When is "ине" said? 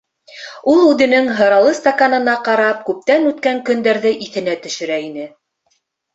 5.07-5.31